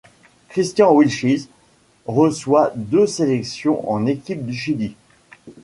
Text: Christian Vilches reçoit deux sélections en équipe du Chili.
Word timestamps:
Christian 0.49 0.95
Vilches 0.97 1.45
reçoit 2.07 2.73
deux 2.75 3.05
sélections 3.05 3.87
en 3.87 4.07
équipe 4.07 4.43
du 4.47 4.53
Chili. 4.55 4.95